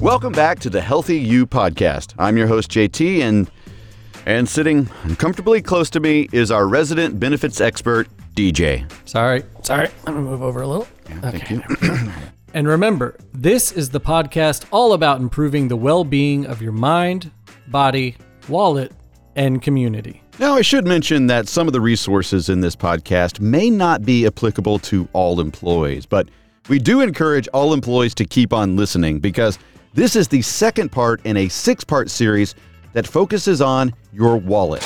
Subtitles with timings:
[0.00, 2.14] Welcome back to the Healthy You podcast.
[2.18, 3.50] I'm your host JT and
[4.24, 4.86] and sitting
[5.18, 8.90] comfortably close to me is our resident benefits expert DJ.
[9.06, 9.90] Sorry, sorry.
[10.06, 10.88] Let me move over a little.
[11.04, 11.62] Thank you.
[12.52, 17.30] And remember, this is the podcast all about improving the well being of your mind,
[17.68, 18.16] body,
[18.48, 18.90] wallet,
[19.36, 20.20] and community.
[20.40, 24.26] Now, I should mention that some of the resources in this podcast may not be
[24.26, 26.28] applicable to all employees, but
[26.68, 29.58] we do encourage all employees to keep on listening because
[29.94, 32.54] this is the second part in a six part series
[32.92, 34.82] that focuses on your wallet.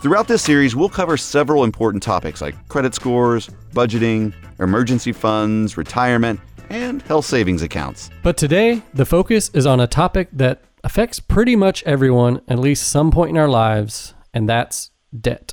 [0.00, 6.38] Throughout this series, we'll cover several important topics like credit scores, budgeting, emergency funds, retirement,
[6.70, 8.10] and health savings accounts.
[8.22, 12.88] But today, the focus is on a topic that affects pretty much everyone at least
[12.88, 15.50] some point in our lives, and that's debt.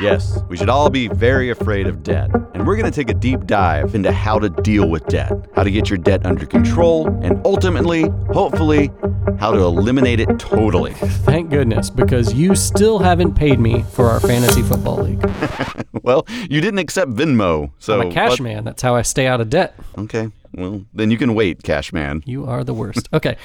[0.00, 2.30] Yes, we should all be very afraid of debt.
[2.54, 5.62] And we're going to take a deep dive into how to deal with debt, how
[5.62, 8.90] to get your debt under control, and ultimately, hopefully,
[9.38, 10.92] how to eliminate it totally.
[11.24, 15.24] Thank goodness, because you still haven't paid me for our fantasy football league.
[16.02, 18.00] Well, you didn't accept Venmo, so.
[18.00, 18.64] I'm a cash what- man.
[18.64, 19.74] That's how I stay out of debt.
[19.98, 22.22] Okay, well, then you can wait, cash man.
[22.24, 23.08] You are the worst.
[23.12, 23.36] Okay.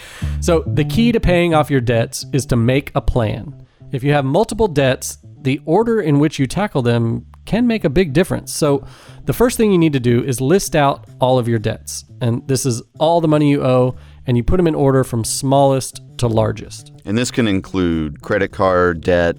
[0.42, 3.66] So, the key to paying off your debts is to make a plan.
[3.92, 7.90] If you have multiple debts, the order in which you tackle them can make a
[7.90, 8.54] big difference.
[8.54, 8.86] So,
[9.26, 12.06] the first thing you need to do is list out all of your debts.
[12.22, 13.96] And this is all the money you owe,
[14.28, 16.92] and you put them in order from smallest to largest.
[17.06, 19.38] And this can include credit card debt,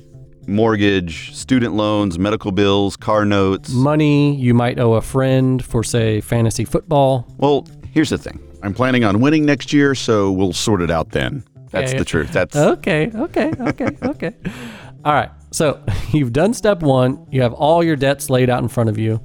[0.48, 3.70] mortgage, student loans, medical bills, car notes.
[3.70, 7.27] Money you might owe a friend for, say, fantasy football.
[7.39, 11.11] Well, here's the thing I'm planning on winning next year, so we'll sort it out
[11.11, 11.45] then.
[11.70, 11.98] That's Okay.
[11.98, 12.33] the truth.
[12.33, 12.55] That's.
[12.56, 14.34] Okay, okay, okay, okay.
[15.05, 15.30] All right.
[15.53, 15.83] So
[16.18, 17.27] you've done step one.
[17.30, 19.20] You have all your debts laid out in front of you.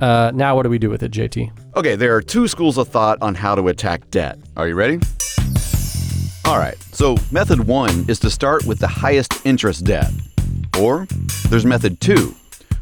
[0.00, 1.50] Uh, now, what do we do with it, JT?
[1.76, 4.38] Okay, there are two schools of thought on how to attack debt.
[4.56, 4.98] Are you ready?
[6.46, 10.10] All right, so method one is to start with the highest interest debt.
[10.78, 11.06] Or
[11.48, 12.34] there's method two,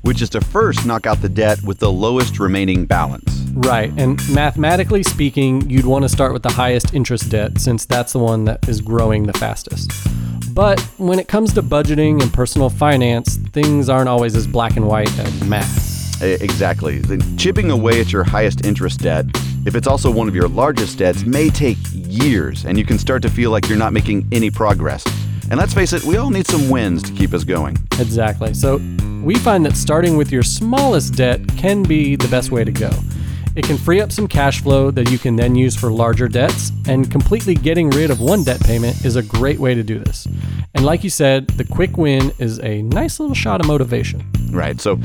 [0.02, 3.44] which is to first knock out the debt with the lowest remaining balance.
[3.52, 3.92] Right.
[3.96, 8.20] And mathematically speaking, you'd want to start with the highest interest debt since that's the
[8.20, 9.90] one that is growing the fastest.
[10.58, 14.88] But when it comes to budgeting and personal finance, things aren't always as black and
[14.88, 16.20] white as math.
[16.20, 17.00] Exactly.
[17.36, 19.26] Chipping away at your highest interest debt,
[19.66, 23.22] if it's also one of your largest debts, may take years, and you can start
[23.22, 25.04] to feel like you're not making any progress.
[25.48, 27.76] And let's face it, we all need some wins to keep us going.
[28.00, 28.52] Exactly.
[28.52, 28.80] So
[29.22, 32.90] we find that starting with your smallest debt can be the best way to go.
[33.56, 36.70] It can free up some cash flow that you can then use for larger debts,
[36.86, 40.28] and completely getting rid of one debt payment is a great way to do this.
[40.78, 44.24] And like you said, the quick win is a nice little shot of motivation.
[44.52, 44.80] Right.
[44.80, 45.00] So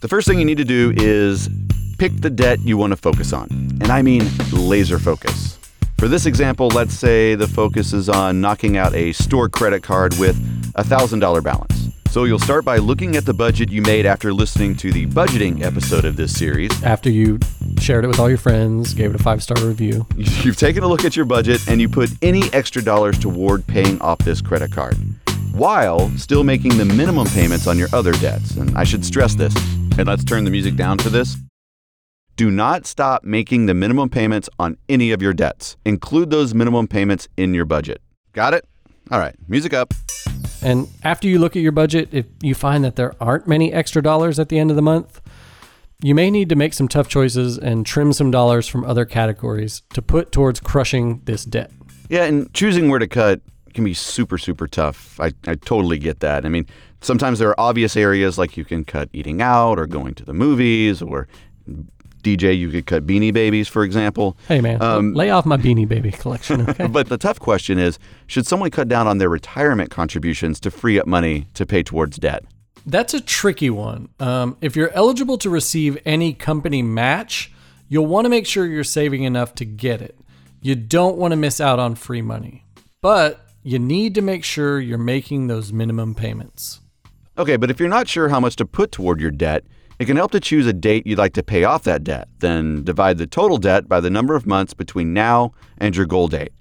[0.00, 1.50] the first thing you need to do is
[1.98, 3.48] pick the debt you want to focus on.
[3.82, 5.58] And I mean laser focus.
[5.98, 10.16] For this example, let's say the focus is on knocking out a store credit card
[10.18, 10.34] with
[10.76, 11.88] a $1,000 balance.
[12.10, 15.62] So you'll start by looking at the budget you made after listening to the budgeting
[15.62, 16.82] episode of this series.
[16.82, 17.38] After you
[17.78, 20.06] shared it with all your friends, gave it a five star review.
[20.16, 24.00] You've taken a look at your budget and you put any extra dollars toward paying
[24.00, 24.96] off this credit card,
[25.52, 28.56] while still making the minimum payments on your other debts.
[28.56, 29.54] And I should stress this,
[29.98, 31.36] and let's turn the music down for this.
[32.36, 35.76] Do not stop making the minimum payments on any of your debts.
[35.84, 38.00] Include those minimum payments in your budget.
[38.32, 38.64] Got it?
[39.10, 39.92] All right, music up.
[40.62, 44.02] And after you look at your budget, if you find that there aren't many extra
[44.02, 45.20] dollars at the end of the month,
[46.00, 49.82] you may need to make some tough choices and trim some dollars from other categories
[49.94, 51.72] to put towards crushing this debt.
[52.08, 53.40] Yeah, and choosing where to cut
[53.78, 55.20] can be super, super tough.
[55.20, 56.44] I, I totally get that.
[56.44, 56.66] I mean,
[57.00, 60.34] sometimes there are obvious areas like you can cut eating out or going to the
[60.34, 61.28] movies or
[62.24, 64.36] DJ, you could cut beanie babies, for example.
[64.48, 66.86] Hey man, Um, lay off my beanie baby collection, okay?
[66.90, 70.98] But the tough question is should someone cut down on their retirement contributions to free
[70.98, 72.44] up money to pay towards debt?
[72.84, 74.08] That's a tricky one.
[74.18, 77.52] Um, if you're eligible to receive any company match,
[77.88, 80.18] you'll want to make sure you're saving enough to get it.
[80.60, 82.64] You don't want to miss out on free money,
[83.00, 86.80] but you need to make sure you're making those minimum payments.
[87.36, 89.64] Okay, but if you're not sure how much to put toward your debt,
[89.98, 92.84] it can help to choose a date you'd like to pay off that debt, then
[92.84, 96.52] divide the total debt by the number of months between now and your goal date.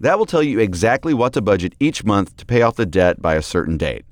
[0.00, 3.22] That will tell you exactly what to budget each month to pay off the debt
[3.22, 4.04] by a certain date.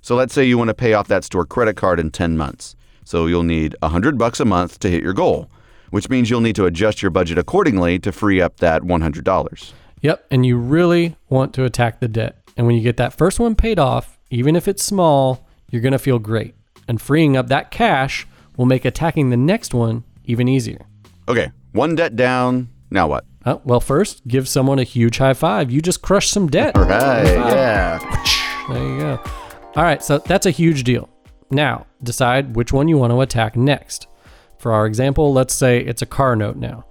[0.00, 2.74] So let's say you want to pay off that store credit card in 10 months.
[3.04, 5.48] So you'll need 100 bucks a month to hit your goal,
[5.90, 9.72] which means you'll need to adjust your budget accordingly to free up that $100.
[10.02, 12.36] Yep, and you really want to attack the debt.
[12.56, 15.92] And when you get that first one paid off, even if it's small, you're going
[15.92, 16.54] to feel great.
[16.88, 18.26] And freeing up that cash
[18.56, 20.86] will make attacking the next one even easier.
[21.28, 22.68] Okay, one debt down.
[22.90, 23.24] Now what?
[23.44, 25.70] Uh, well, first, give someone a huge high five.
[25.70, 26.76] You just crushed some debt.
[26.76, 27.24] Right.
[27.24, 27.98] Yeah.
[28.68, 29.20] There you go.
[29.76, 31.08] All right, so that's a huge deal.
[31.50, 34.08] Now, decide which one you want to attack next.
[34.58, 36.86] For our example, let's say it's a car note now.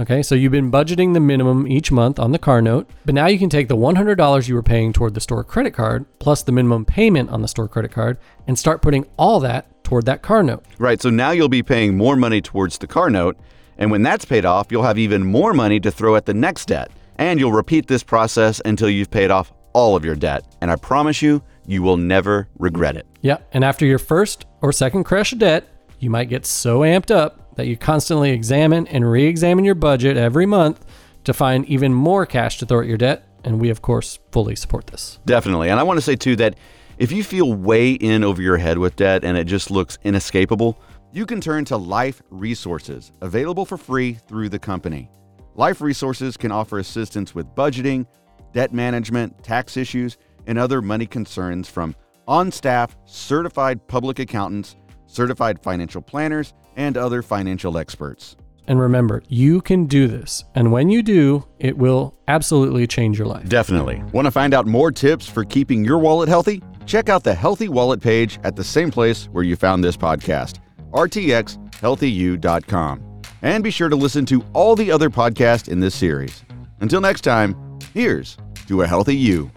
[0.00, 3.26] Okay, so you've been budgeting the minimum each month on the car note, but now
[3.26, 6.52] you can take the $100 you were paying toward the store credit card plus the
[6.52, 8.16] minimum payment on the store credit card
[8.46, 10.64] and start putting all that toward that car note.
[10.78, 11.02] Right.
[11.02, 13.36] So now you'll be paying more money towards the car note.
[13.76, 16.68] And when that's paid off, you'll have even more money to throw at the next
[16.68, 16.90] debt.
[17.16, 20.46] And you'll repeat this process until you've paid off all of your debt.
[20.62, 23.06] And I promise you, you will never regret it.
[23.20, 25.68] Yeah, and after your first or second crash of debt,
[25.98, 30.16] you might get so amped up that you constantly examine and re examine your budget
[30.16, 30.82] every month
[31.24, 33.28] to find even more cash to throw at your debt.
[33.44, 35.18] And we, of course, fully support this.
[35.26, 35.68] Definitely.
[35.68, 36.56] And I want to say, too, that
[36.96, 40.80] if you feel way in over your head with debt and it just looks inescapable,
[41.12, 45.10] you can turn to Life Resources, available for free through the company.
[45.54, 48.06] Life Resources can offer assistance with budgeting,
[48.54, 50.16] debt management, tax issues,
[50.46, 51.94] and other money concerns from
[52.26, 54.76] on staff certified public accountants,
[55.10, 58.36] certified financial planners, and other financial experts.
[58.66, 60.44] And remember, you can do this.
[60.54, 63.48] And when you do, it will absolutely change your life.
[63.48, 64.04] Definitely.
[64.12, 66.62] Want to find out more tips for keeping your wallet healthy?
[66.86, 70.58] Check out the Healthy Wallet page at the same place where you found this podcast,
[70.92, 73.22] rtxhealthyu.com.
[73.42, 76.44] And be sure to listen to all the other podcasts in this series.
[76.80, 77.56] Until next time,
[77.94, 78.36] here's
[78.68, 79.50] to a healthy you.